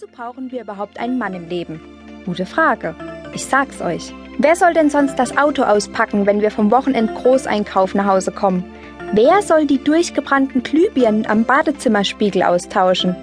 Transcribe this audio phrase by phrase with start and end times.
[0.00, 1.80] Wozu brauchen wir überhaupt einen Mann im Leben?
[2.24, 2.94] Gute Frage.
[3.34, 4.14] Ich sag's euch.
[4.38, 8.62] Wer soll denn sonst das Auto auspacken, wenn wir vom Wochenend Großeinkauf nach Hause kommen?
[9.12, 13.16] Wer soll die durchgebrannten Glühbirnen am Badezimmerspiegel austauschen?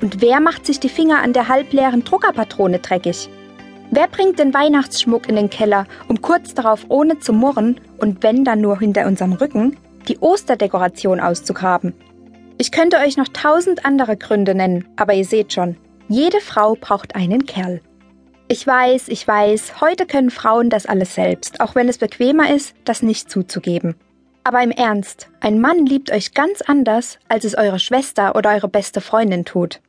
[0.00, 3.28] Und wer macht sich die Finger an der halbleeren Druckerpatrone dreckig?
[3.90, 8.44] Wer bringt den Weihnachtsschmuck in den Keller, um kurz darauf ohne zu murren und wenn
[8.44, 9.76] dann nur hinter unserem Rücken
[10.08, 11.92] die Osterdekoration auszugraben?
[12.56, 15.76] Ich könnte euch noch tausend andere Gründe nennen, aber ihr seht schon,
[16.08, 17.80] jede Frau braucht einen Kerl.
[18.48, 22.74] Ich weiß, ich weiß, heute können Frauen das alles selbst, auch wenn es bequemer ist,
[22.84, 23.94] das nicht zuzugeben.
[24.44, 28.68] Aber im Ernst, ein Mann liebt euch ganz anders, als es eure Schwester oder eure
[28.68, 29.80] beste Freundin tut.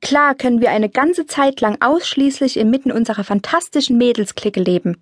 [0.00, 4.96] Klar können wir eine ganze Zeit lang ausschließlich inmitten unserer fantastischen Mädelsklicke leben.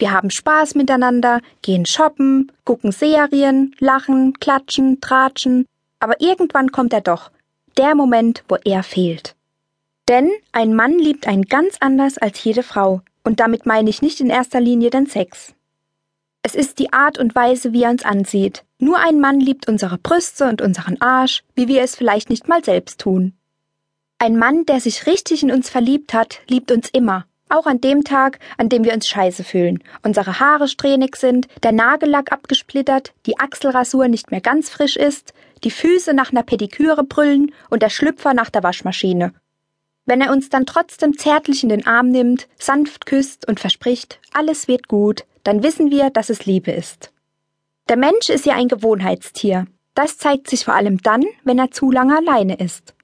[0.00, 5.66] Wir haben Spaß miteinander, gehen shoppen, gucken Serien, lachen, klatschen, tratschen,
[6.00, 7.30] aber irgendwann kommt er doch,
[7.76, 9.34] der Moment, wo er fehlt.
[10.08, 14.20] Denn ein Mann liebt einen ganz anders als jede Frau, und damit meine ich nicht
[14.20, 15.54] in erster Linie den Sex.
[16.42, 18.64] Es ist die Art und Weise, wie er uns ansieht.
[18.78, 22.64] Nur ein Mann liebt unsere Brüste und unseren Arsch, wie wir es vielleicht nicht mal
[22.64, 23.34] selbst tun.
[24.18, 28.02] Ein Mann, der sich richtig in uns verliebt hat, liebt uns immer, auch an dem
[28.02, 33.38] Tag, an dem wir uns scheiße fühlen, unsere Haare strähnig sind, der Nagellack abgesplittert, die
[33.38, 38.32] Achselrasur nicht mehr ganz frisch ist, die Füße nach einer Pediküre brüllen und der Schlüpfer
[38.32, 39.34] nach der Waschmaschine
[40.08, 44.66] wenn er uns dann trotzdem zärtlich in den Arm nimmt, sanft küsst und verspricht, alles
[44.66, 47.12] wird gut, dann wissen wir, dass es Liebe ist.
[47.90, 49.66] Der Mensch ist ja ein Gewohnheitstier.
[49.94, 52.94] Das zeigt sich vor allem dann, wenn er zu lange alleine ist.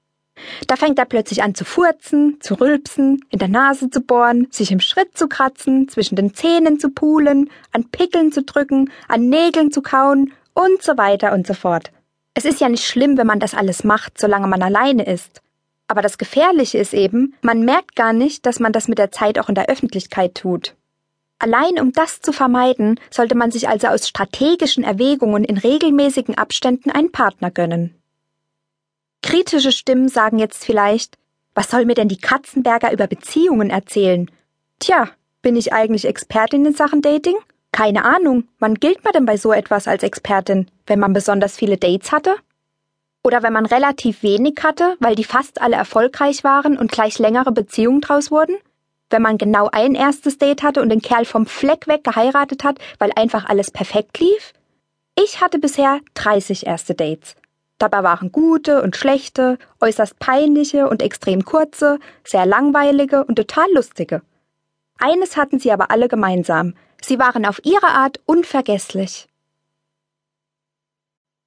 [0.67, 4.71] Da fängt er plötzlich an zu furzen, zu rülpsen, in der Nase zu bohren, sich
[4.71, 9.71] im Schritt zu kratzen, zwischen den Zähnen zu pulen, an Pickeln zu drücken, an Nägeln
[9.71, 11.91] zu kauen und so weiter und so fort.
[12.33, 15.41] Es ist ja nicht schlimm, wenn man das alles macht, solange man alleine ist.
[15.87, 19.37] Aber das Gefährliche ist eben, man merkt gar nicht, dass man das mit der Zeit
[19.39, 20.75] auch in der Öffentlichkeit tut.
[21.37, 26.89] Allein um das zu vermeiden, sollte man sich also aus strategischen Erwägungen in regelmäßigen Abständen
[26.91, 27.93] einen Partner gönnen.
[29.21, 31.17] Kritische Stimmen sagen jetzt vielleicht,
[31.53, 34.29] was soll mir denn die Katzenberger über Beziehungen erzählen?
[34.79, 35.09] Tja,
[35.41, 37.35] bin ich eigentlich Expertin in Sachen Dating?
[37.71, 41.77] Keine Ahnung, wann gilt man denn bei so etwas als Expertin, wenn man besonders viele
[41.77, 42.35] Dates hatte?
[43.25, 47.51] Oder wenn man relativ wenig hatte, weil die fast alle erfolgreich waren und gleich längere
[47.51, 48.55] Beziehungen draus wurden?
[49.09, 52.77] Wenn man genau ein erstes Date hatte und den Kerl vom Fleck weg geheiratet hat,
[52.99, 54.53] weil einfach alles perfekt lief?
[55.15, 57.35] Ich hatte bisher 30 erste Dates.
[57.79, 64.21] Dabei waren gute und schlechte, äußerst peinliche und extrem kurze, sehr langweilige und total lustige.
[64.99, 66.75] Eines hatten sie aber alle gemeinsam.
[67.01, 69.27] Sie waren auf ihre Art unvergesslich.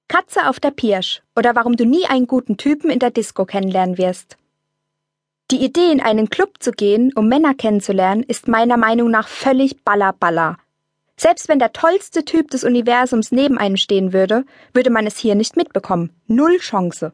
[0.08, 3.98] Katze auf der Pirsch oder warum du nie einen guten Typen in der Disco kennenlernen
[3.98, 4.36] wirst.
[5.50, 9.84] Die Idee, in einen Club zu gehen, um Männer kennenzulernen, ist meiner Meinung nach völlig
[9.84, 10.56] balla.
[11.16, 15.34] Selbst wenn der tollste Typ des Universums neben einem stehen würde, würde man es hier
[15.34, 16.10] nicht mitbekommen.
[16.26, 17.12] Null Chance.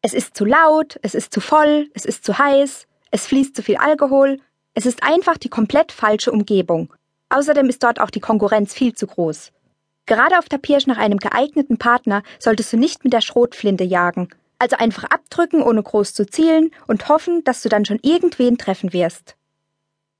[0.00, 3.62] Es ist zu laut, es ist zu voll, es ist zu heiß, es fließt zu
[3.62, 4.38] viel Alkohol,
[4.74, 6.92] es ist einfach die komplett falsche Umgebung.
[7.30, 9.52] Außerdem ist dort auch die Konkurrenz viel zu groß.
[10.06, 14.28] Gerade auf der Pirsch nach einem geeigneten Partner solltest du nicht mit der Schrotflinte jagen.
[14.58, 18.92] Also einfach abdrücken, ohne groß zu zielen und hoffen, dass du dann schon irgendwen treffen
[18.92, 19.36] wirst.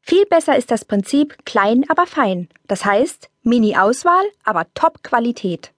[0.03, 2.49] Viel besser ist das Prinzip klein, aber fein.
[2.69, 5.73] Das heißt, Mini-Auswahl, aber Top-Qualität.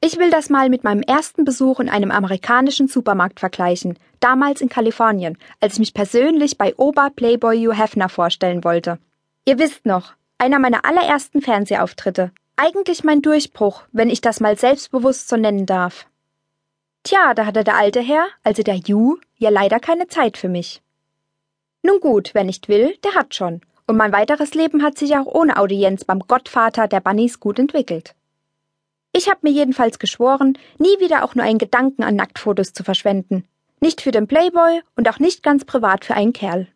[0.00, 4.68] Ich will das mal mit meinem ersten Besuch in einem amerikanischen Supermarkt vergleichen, damals in
[4.68, 8.98] Kalifornien, als ich mich persönlich bei Ober Playboy Hugh Hefner vorstellen wollte.
[9.46, 12.32] Ihr wisst noch, einer meiner allerersten Fernsehauftritte.
[12.62, 16.06] Eigentlich mein Durchbruch, wenn ich das mal selbstbewusst so nennen darf.
[17.04, 20.82] Tja, da hatte der alte Herr, also der Ju, ja leider keine Zeit für mich.
[21.82, 23.62] Nun gut, wer nicht will, der hat schon.
[23.86, 28.14] Und mein weiteres Leben hat sich auch ohne Audienz beim Gottvater der Bunnies gut entwickelt.
[29.14, 33.48] Ich habe mir jedenfalls geschworen, nie wieder auch nur einen Gedanken an Nacktfotos zu verschwenden.
[33.80, 36.66] Nicht für den Playboy und auch nicht ganz privat für einen Kerl.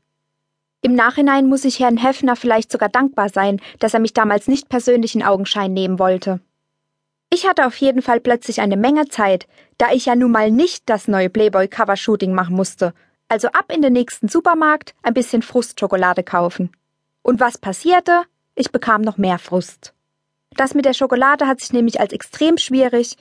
[0.85, 4.69] Im Nachhinein muss ich Herrn Heffner vielleicht sogar dankbar sein, dass er mich damals nicht
[4.69, 6.41] persönlich in Augenschein nehmen wollte.
[7.33, 9.47] Ich hatte auf jeden Fall plötzlich eine Menge Zeit,
[9.79, 12.93] da ich ja nun mal nicht das neue Playboy-Cover-Shooting machen musste.
[13.29, 16.71] Also ab in den nächsten Supermarkt, ein bisschen Frustschokolade kaufen.
[17.23, 18.25] Und was passierte?
[18.55, 19.95] Ich bekam noch mehr Frust.
[20.55, 23.17] Das mit der Schokolade hat sich nämlich als extrem schwierig,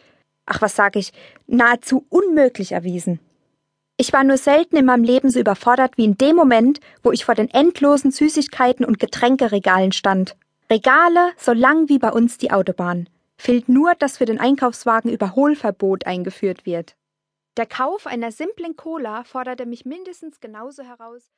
[0.45, 1.13] ach was sag ich,
[1.47, 3.21] nahezu unmöglich erwiesen.
[3.97, 7.25] Ich war nur selten in meinem Leben so überfordert wie in dem Moment, wo ich
[7.25, 10.35] vor den endlosen Süßigkeiten und Getränkeregalen stand.
[10.69, 13.07] Regale so lang wie bei uns die Autobahn.
[13.37, 16.95] Fehlt nur, dass für den Einkaufswagen Überholverbot eingeführt wird.
[17.57, 21.33] Der Kauf einer simplen Cola forderte mich mindestens genauso heraus